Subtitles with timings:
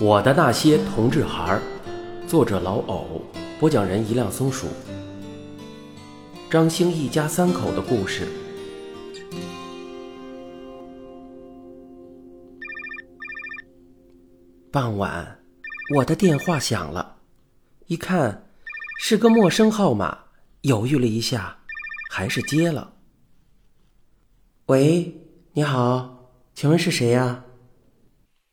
[0.00, 1.62] 我的那些同志孩儿，
[2.28, 3.20] 作者老藕，
[3.58, 4.68] 播讲人一辆松鼠。
[6.48, 8.28] 张兴一家三口的故事。
[14.70, 15.40] 傍晚，
[15.96, 17.16] 我的电话响了，
[17.88, 18.46] 一看
[19.00, 20.16] 是个陌生号码，
[20.60, 21.58] 犹豫了一下，
[22.08, 22.92] 还是接了。
[24.66, 25.12] 喂，
[25.54, 27.44] 你好，请问是谁呀？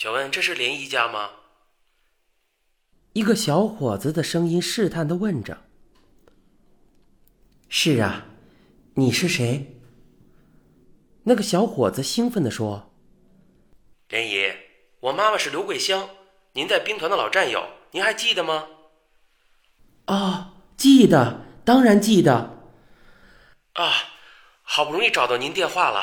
[0.00, 1.30] 请问这是林姨家吗？
[3.12, 5.62] 一个小伙子的声音试探的问着。
[7.68, 8.24] 是啊，
[8.94, 9.78] 你是谁？
[11.24, 12.90] 那个小伙子兴奋的说
[14.08, 14.50] ：“林姨，
[15.00, 16.08] 我妈妈是刘桂香，
[16.54, 18.68] 您在兵团的老战友，您还记得吗？”
[20.08, 22.72] 哦，记得，当然记得。
[23.74, 23.92] 啊，
[24.62, 26.02] 好不容易找到您电话了，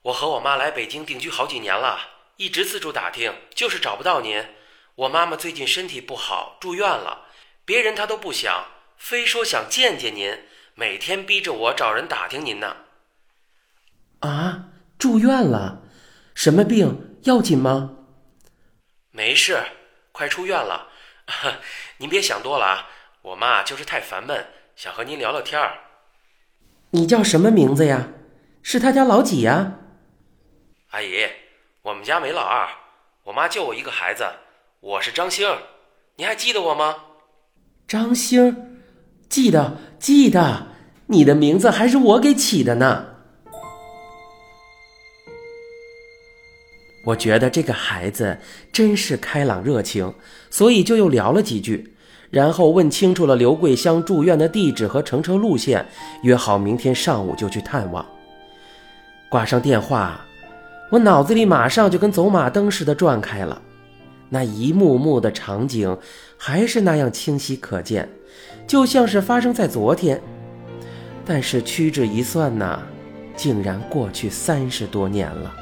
[0.00, 1.98] 我和我妈来北京定居好几年了。
[2.40, 4.42] 一直四处打听，就是找不到您。
[4.94, 7.26] 我妈妈最近身体不好，住院了。
[7.66, 8.64] 别人她都不想，
[8.96, 10.38] 非说想见见您，
[10.74, 12.76] 每天逼着我找人打听您呢。
[14.20, 15.82] 啊，住院了？
[16.34, 17.18] 什么病？
[17.24, 17.98] 要紧吗？
[19.10, 19.62] 没事，
[20.10, 20.88] 快出院了。
[21.98, 22.88] 您别想多了啊。
[23.20, 25.78] 我妈就是太烦闷，想和您聊聊天儿。
[26.92, 28.08] 你叫什么名字呀？
[28.62, 29.74] 是他家老几呀？
[30.92, 31.28] 阿姨。
[31.90, 32.68] 我们家没老二，
[33.24, 34.24] 我妈就我一个孩子，
[34.78, 35.44] 我是张星，
[36.14, 36.94] 你还记得我吗？
[37.88, 38.78] 张星，
[39.28, 40.68] 记得记得，
[41.06, 43.06] 你的名字还是我给起的呢。
[47.06, 48.38] 我觉得这个孩子
[48.72, 50.14] 真是开朗热情，
[50.48, 51.96] 所以就又聊了几句，
[52.30, 55.84] 然后问清楚了刘桂香住院的地址和乘车路线，
[56.22, 58.06] 约好明天上午就去探望。
[59.28, 60.24] 挂上电话。
[60.90, 63.62] 我脑子里马上就跟走马灯似的转开了，
[64.28, 65.96] 那一幕幕的场景
[66.36, 68.08] 还是那样清晰可见，
[68.66, 70.20] 就像是发生在昨天。
[71.24, 72.80] 但是屈指一算呐，
[73.36, 75.54] 竟然过去三十多年了。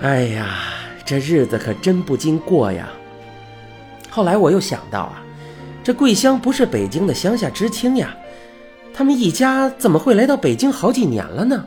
[0.00, 0.58] 哎呀，
[1.04, 2.88] 这日子可真不经过呀！
[4.10, 5.22] 后来我又想到啊，
[5.84, 8.16] 这桂香不是北京的乡下知青呀，
[8.92, 11.64] 他们一家怎么会来到北京好几年了呢？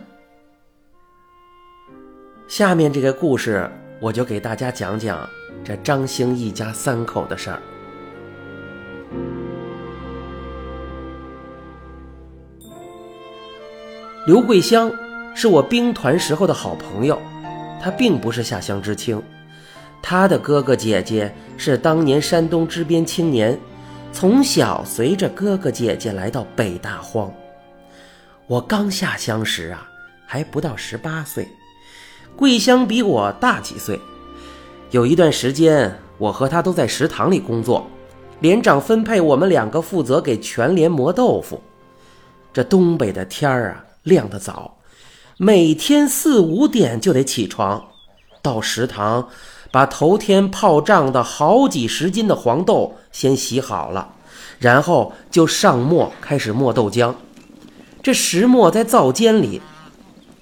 [2.48, 3.70] 下面这个故事，
[4.00, 5.28] 我就给大家讲讲
[5.64, 7.60] 这张兴一家三口的事儿。
[14.28, 14.92] 刘桂香
[15.36, 17.20] 是我兵团时候的好朋友，
[17.82, 19.22] 她并不是下乡知青，
[20.02, 23.60] 她的哥哥姐姐是当年山东支边青年，
[24.14, 27.32] 从小随着哥哥姐姐来到北大荒。
[28.46, 29.90] 我刚下乡时啊，
[30.28, 31.48] 还不到十八岁。
[32.38, 33.98] 桂香比我大几岁，
[34.92, 37.88] 有一段时间，我和她都在食堂里工作，
[38.42, 41.62] 连长分配我们两个负责给全连磨豆腐。
[42.52, 44.80] 这东北的天儿啊，亮得早，
[45.38, 47.82] 每天四五点就得起床，
[48.42, 49.30] 到食堂
[49.72, 54.14] 把头天泡胀的好几十斤的黄豆先洗好了，
[54.60, 57.16] 然后就上磨开始磨豆浆。
[58.04, 59.62] 这石磨在灶间里，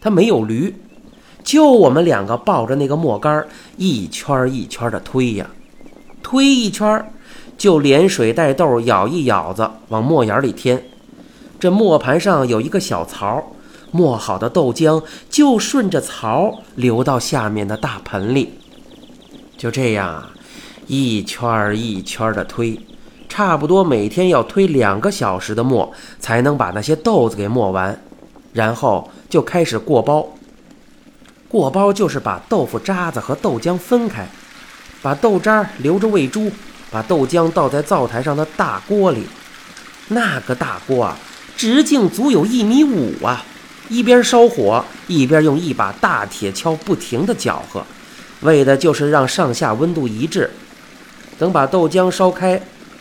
[0.02, 0.76] 它没有驴。
[1.44, 3.46] 就我们两个抱着那个磨杆
[3.78, 5.50] 一圈一圈的推呀，
[6.22, 7.06] 推一圈
[7.58, 10.84] 就连水带豆舀一舀子往磨眼里添。
[11.60, 13.44] 这磨盘上有一个小槽，
[13.92, 18.54] 磨好的豆浆就顺着槽流到下面的大盆里。
[19.58, 20.32] 就这样啊，
[20.88, 22.80] 一圈一圈的推，
[23.30, 28.02] 差不多每天要推两个小时的磨，才能把那些豆子给磨完。
[28.52, 30.28] 然后就开始过包。
[31.54, 34.28] 过包就是把豆腐渣子和豆浆分开，
[35.04, 36.52] 把豆渣留着喂猪，
[36.90, 39.28] 把豆浆倒在灶台上的大锅里。
[40.08, 41.16] 那个大锅啊，
[41.56, 43.46] 直径足有一米五啊！
[43.88, 47.86] 一边烧火，一边用一把大铁锹不停地搅和，
[48.42, 50.50] 为的就是让上下温度一致。
[51.38, 52.60] 等把豆浆烧开、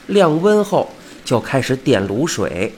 [0.09, 0.93] 晾温后，
[1.25, 2.75] 就开始点卤水。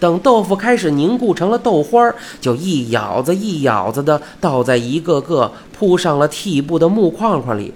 [0.00, 7.74] 等豆腐开始凝固成了豆花儿，就一舀子一舀子的倒在一个个铺上了屉布的木框框里，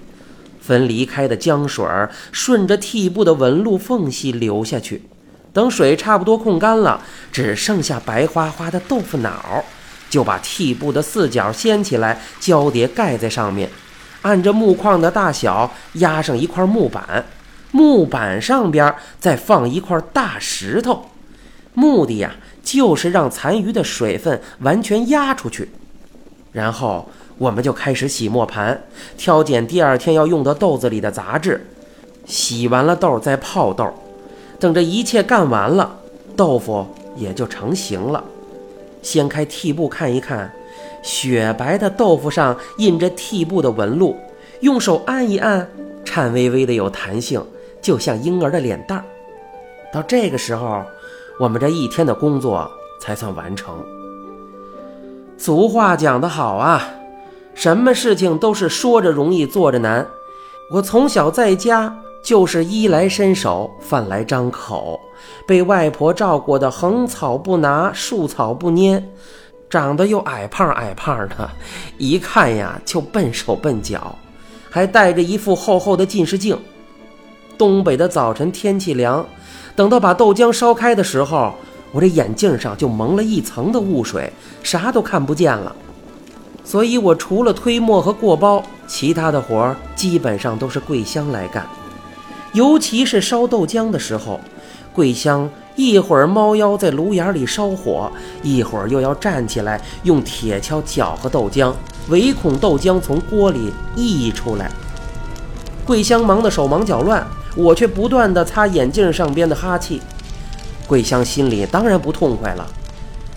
[0.61, 1.85] 分离开的浆水
[2.31, 5.03] 顺着屉布的纹路缝隙流下去。
[5.51, 9.63] 等水差不多控干了，只剩下白花花的豆腐脑，
[10.09, 13.69] 就把屉布的四角掀起来，交叠盖在上面，
[14.21, 17.25] 按着木框的大小压上一块木板，
[17.71, 21.09] 木板上边再放一块大石头。
[21.73, 25.69] 目的呀，就是让残余的水分完全压出去，
[26.51, 28.83] 然后我们就开始洗磨盘，
[29.17, 31.65] 挑拣第二天要用的豆子里的杂质。
[32.25, 33.91] 洗完了豆再泡豆，
[34.57, 35.97] 等这一切干完了，
[36.37, 36.87] 豆腐
[37.17, 38.23] 也就成型了。
[39.01, 40.49] 掀开屉布看一看，
[41.01, 44.15] 雪白的豆腐上印着屉布的纹路，
[44.61, 45.67] 用手按一按，
[46.05, 47.45] 颤巍巍的有弹性，
[47.81, 49.03] 就像婴儿的脸蛋儿。
[49.91, 50.81] 到这个时候，
[51.39, 52.69] 我们这一天的工作
[52.99, 53.75] 才算完成。
[55.37, 56.89] 俗话讲得好啊，
[57.53, 60.07] 什么事情都是说着容易做着难。
[60.71, 61.93] 我从小在家
[62.23, 64.99] 就是衣来伸手，饭来张口，
[65.45, 69.03] 被外婆照顾的横草不拿，竖草不拈，
[69.69, 71.49] 长得又矮胖矮胖的，
[71.97, 74.15] 一看呀就笨手笨脚，
[74.69, 76.57] 还戴着一副厚厚的近视镜。
[77.57, 79.25] 东北的早晨天气凉，
[79.75, 81.53] 等到把豆浆烧开的时候。
[81.93, 84.33] 我这眼镜上就蒙了一层的雾水，
[84.63, 85.75] 啥都看不见了。
[86.65, 91.63] 所以，我除了推磨和过包，其他的活儿基本上都是桂香来干。
[92.53, 94.39] 尤其是烧豆浆的时候，
[94.91, 98.11] 桂香一会儿猫腰在炉眼里烧火，
[98.41, 101.71] 一会儿又要站起来用铁锹搅和豆浆，
[102.09, 104.71] 唯恐豆浆从锅里溢出来。
[105.85, 107.23] 桂香忙得手忙脚乱，
[107.55, 110.01] 我却不断地擦眼镜上边的哈气。
[110.87, 112.67] 桂香心里当然不痛快了，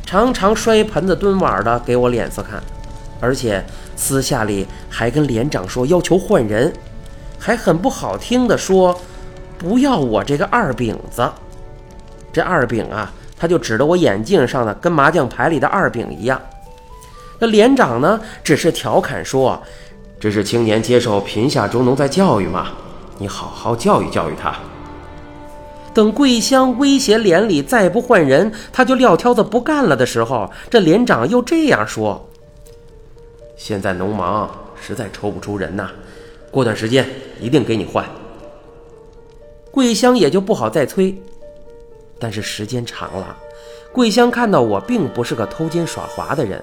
[0.05, 2.63] 常常摔盆子蹲碗的给我脸色看，
[3.21, 3.65] 而且
[3.95, 6.73] 私下里还跟连长说要求换人，
[7.39, 8.99] 还很不好听的说
[9.59, 11.29] 不要我这个二饼子。
[12.33, 16.41] 这二饼啊，他就指着我眼镜上的跟麻将牌里的二饼一样。
[17.39, 19.63] 那连长呢，只是调侃说
[20.19, 22.69] ：“这是青年接受贫下中农在教育嘛，
[23.19, 24.55] 你好好教育教育他。”
[25.95, 32.29] 等桂香威胁连里再不换人，他就撂挑子不干了的时候，这连长又这样说
[33.57, 35.91] ：“现在农忙，实在抽不出人呐，
[36.51, 37.09] 过段时间
[37.41, 38.05] 一定给你换。”
[39.73, 41.17] 桂香也就不好再催。
[42.19, 43.37] 但是时间长了，
[43.93, 46.63] 桂香看到我并不是个偷奸耍滑的人，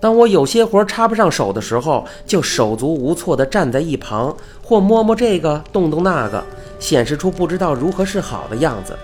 [0.00, 6.42] 当我有些活插不上手的时候，就手足无措地站在一旁，或摸摸这个，动动那个。
[6.78, 8.96] 显示出不知道如何是好的样子。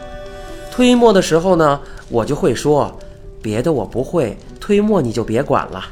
[0.70, 2.96] 推磨的时候呢，我就会说
[3.42, 5.84] ：“别的我不会，推磨你就别管了。”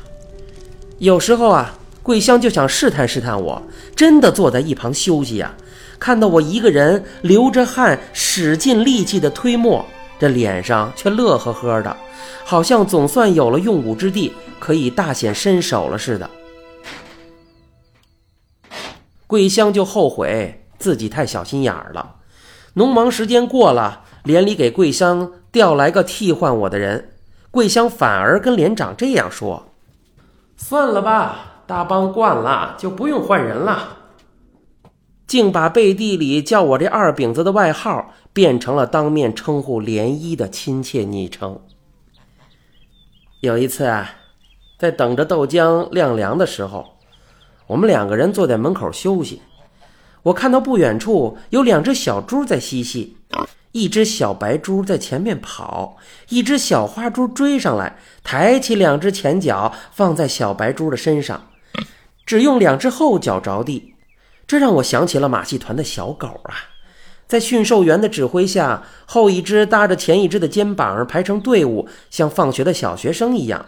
[0.99, 3.61] 有时候啊，桂香就想试探试探我，
[3.97, 5.53] 真的坐在一旁休息呀。
[5.99, 9.85] 看到我一个人流着汗、使尽力气的推磨，
[10.23, 11.97] 这脸上却乐呵呵的，
[12.45, 16.31] 好像总算有了用武之地，可以大显身手了似的。
[19.27, 20.65] 桂香就后悔。
[20.79, 22.17] 自己太小心眼儿了，
[22.75, 27.11] 农忙时间过了，连里给桂香调来个替换我的人，
[27.51, 29.65] 桂香反而跟连长这样说
[30.57, 33.99] ：“算了吧，大帮惯了，就不用换人了。”
[35.33, 41.59] 竟把背地里叫我这二饼子的外号变成了当面称呼涟漪的亲切昵称。
[43.41, 44.11] 有一次啊，
[44.79, 46.99] 在等着豆浆晾凉的时候，
[47.67, 49.41] 我们两个人坐在门口休息。
[50.25, 53.17] 我看到不远处有两只小猪在嬉戏，
[53.71, 55.97] 一只小白猪在前面跑，
[56.29, 61.49] 一只小花猪追上来，抬起两只前脚放在小白猪的身上，
[62.27, 63.92] 只用两只后脚着地。
[64.53, 66.53] 这让我想起了马戏团的小狗啊，
[67.27, 73.65] 在驯兽员的指挥下，后一只搭着前一只的肩膀排成队伍，像放学的小学生一样。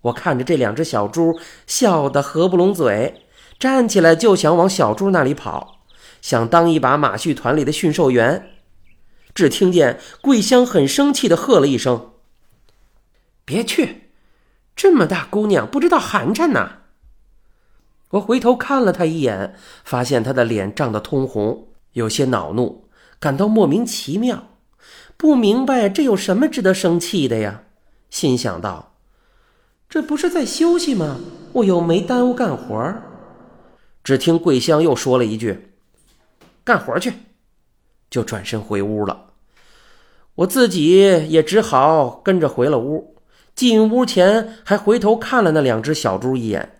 [0.00, 3.22] 我看着这两只小猪，笑得合不拢嘴。
[3.60, 5.82] 站起来就想往小猪那里跑，
[6.20, 8.50] 想当一把马戏团里的驯兽员。
[9.32, 12.14] 只听见桂香很生气地喝了一声
[13.46, 14.10] ：“别去！
[14.74, 16.78] 这么大姑娘不知道寒碜呐！”
[18.10, 22.88] 我回头看了他一眼，发现他的脸涨得通红，有些恼怒，
[23.18, 24.48] 感到莫名其妙，
[25.16, 27.62] 不明白这有什么值得生气的呀？
[28.10, 28.94] 心想道
[29.88, 31.20] ：“这不是在休息吗？
[31.52, 32.94] 我又没耽误干活。”
[34.02, 35.70] 只听桂香又说了一句
[36.64, 37.12] ：“干活去。”
[38.10, 39.26] 就转身回屋了。
[40.34, 40.96] 我自己
[41.28, 43.16] 也只好跟着回了屋。
[43.54, 46.79] 进屋前还回头看了那两只小猪一眼。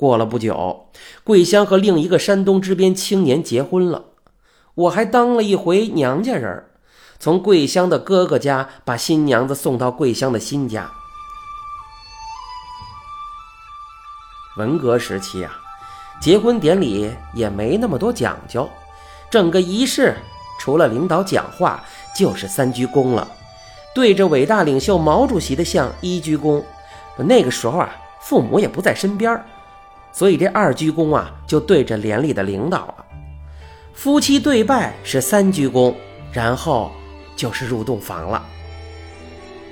[0.00, 0.86] 过了不久，
[1.24, 4.04] 桂香和另一个山东支边青年结婚了，
[4.74, 6.64] 我还当了一回娘家人，
[7.18, 10.90] 从桂香的哥哥家把新娘子送到桂香的新家。
[14.56, 15.52] 文革时期啊。
[16.18, 18.68] 结婚典礼也没那么多讲究，
[19.30, 20.16] 整个仪式
[20.58, 21.84] 除了领导讲话
[22.16, 23.28] 就是三鞠躬了，
[23.94, 26.62] 对着伟大领袖毛主席的像一鞠躬。
[27.18, 27.90] 那个时候啊，
[28.20, 29.42] 父母也不在身边，
[30.12, 33.04] 所以这二鞠躬啊就对着连里的领导了。
[33.94, 35.94] 夫妻对拜是三鞠躬，
[36.32, 36.90] 然后
[37.36, 38.44] 就是入洞房了。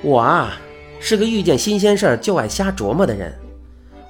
[0.02, 0.52] 我啊
[1.00, 3.32] 是个遇见新鲜事儿就爱瞎琢磨的人，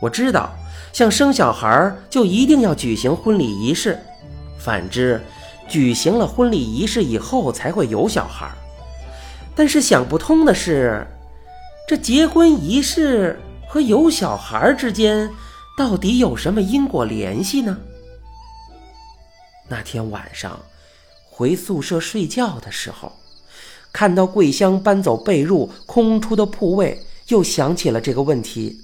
[0.00, 0.50] 我知道
[0.92, 3.98] 像生小孩就一定要举行婚礼仪式，
[4.58, 5.20] 反之，
[5.68, 8.50] 举行了婚礼仪式以后才会有小孩。
[9.54, 11.06] 但是想不通的是，
[11.88, 13.38] 这结婚仪式。
[13.70, 15.28] 和有小孩之间
[15.78, 17.78] 到底有什么因果联系呢？
[19.68, 20.60] 那天晚上
[21.30, 23.12] 回宿舍睡觉的时候，
[23.92, 28.80] 看到桂香搬走被褥空出的铺位，又想起了这个问题。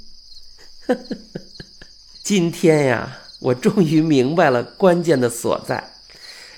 [2.22, 5.92] 今天呀，我终于明白了关键的所在。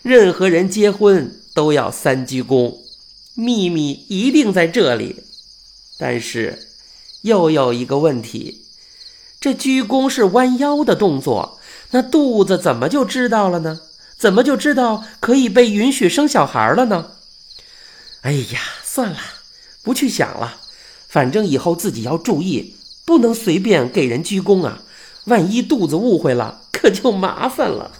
[0.03, 2.77] 任何人结婚都要三鞠躬，
[3.35, 5.17] 秘密一定在这里。
[5.99, 6.63] 但是。
[7.23, 8.66] 又有一个问题，
[9.41, 11.59] 这鞠躬是弯腰的动作，
[11.91, 13.81] 那肚子怎么就知道了呢？
[14.19, 17.11] 怎么就知道可以被允许生小孩了呢？
[18.23, 19.19] 哎呀，算了，
[19.83, 20.57] 不去想了，
[21.07, 22.75] 反正以后自己要注意，
[23.05, 24.83] 不能随便给人鞠躬啊！
[25.27, 27.91] 万一肚子误会了，可就麻烦了。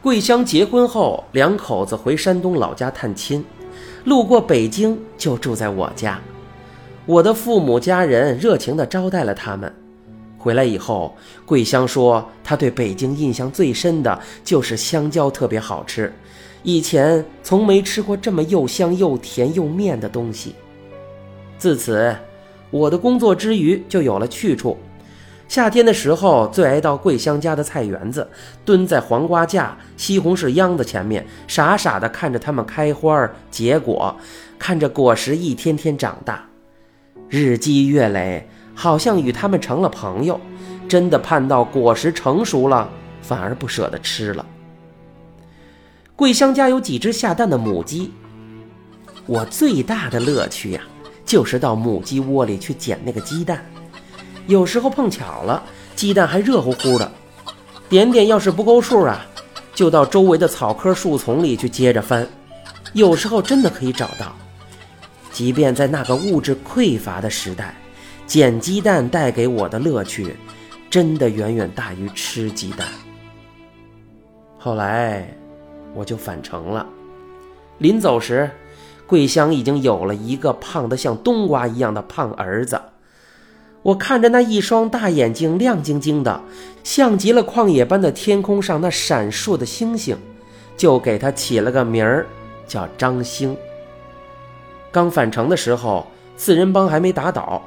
[0.00, 3.44] 桂香结婚后，两口子回山东老家探亲。
[4.04, 6.20] 路过北京就住在我家，
[7.04, 9.72] 我的父母家人热情地招待了他们。
[10.38, 11.14] 回来以后，
[11.44, 16.10] 桂香说，她对北京印象最深的就是香蕉特别好吃，
[16.62, 20.54] 以前从没吃过这么又香又甜又面的东西。
[21.58, 22.16] 自此，
[22.70, 24.78] 我的工作之余就有了去处。
[25.50, 28.24] 夏天的时候，最爱到桂香家的菜园子，
[28.64, 34.14] 蹲在黄瓜架、西红柿秧子前面，傻傻地看着它们开花结果，
[34.60, 36.44] 看着果实一天天长大，
[37.28, 40.40] 日积月累，好像与它们成了朋友。
[40.88, 42.88] 真的盼到果实成熟了，
[43.20, 44.46] 反而不舍得吃了。
[46.14, 48.12] 桂香家有几只下蛋的母鸡，
[49.26, 50.82] 我最大的乐趣呀，
[51.24, 53.64] 就是到母鸡窝里去捡那个鸡蛋。
[54.50, 55.62] 有时候碰巧了，
[55.94, 57.08] 鸡蛋还热乎乎的。
[57.88, 59.24] 点点要是不够数啊，
[59.76, 62.26] 就到周围的草棵树丛里去接着翻。
[62.92, 64.34] 有时候真的可以找到。
[65.30, 67.76] 即便在那个物质匮乏的时代，
[68.26, 70.34] 捡鸡蛋带给我的乐趣，
[70.90, 72.88] 真的远远大于吃鸡蛋。
[74.58, 75.32] 后来，
[75.94, 76.84] 我就返程了。
[77.78, 78.50] 临走时，
[79.06, 82.80] 桂香已经有了一个胖得像冬瓜一样的胖儿子。
[83.82, 86.40] 我看着那一双大眼睛亮晶晶的，
[86.84, 90.16] 像极了旷野般的天空上那闪烁的星星，
[90.76, 92.26] 就给他起了个名儿，
[92.66, 93.56] 叫张星。
[94.92, 96.06] 刚返程的时候，
[96.36, 97.62] 四人帮还没打倒，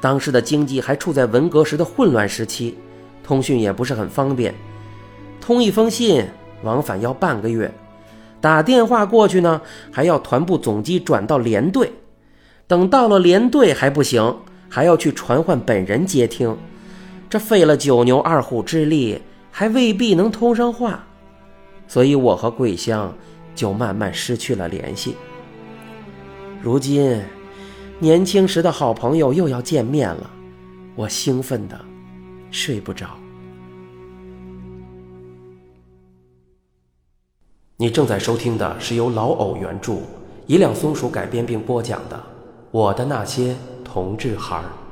[0.00, 2.78] 当时的经济还处在文革时的混乱时期，
[3.24, 4.54] 通讯也不是很方便，
[5.40, 6.24] 通一封信
[6.62, 7.72] 往返要半个月，
[8.40, 11.92] 打电话过去呢还要团部总机转到连队，
[12.68, 14.36] 等到了连队还不行。
[14.70, 16.56] 还要去传唤本人接听，
[17.28, 21.04] 这费了九牛二虎之力，还未必能通上话，
[21.88, 23.12] 所以我和桂香
[23.52, 25.16] 就慢慢失去了联系。
[26.62, 27.20] 如今，
[27.98, 30.30] 年轻时的好朋友又要见面了，
[30.94, 31.78] 我兴奋的
[32.52, 33.08] 睡不着。
[37.76, 39.94] 你正在收听的是由老偶原著、
[40.46, 42.16] 一辆松鼠改编并播讲的
[42.70, 43.52] 《我的那些》。
[43.92, 44.89] 同志孩儿。